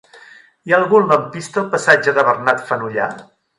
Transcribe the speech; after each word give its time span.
Hi 0.69 0.73
ha 0.73 0.77
algun 0.83 1.05
lampista 1.11 1.63
al 1.63 1.69
passatge 1.75 2.17
de 2.19 2.27
Bernat 2.31 2.67
Fenollar? 2.73 3.15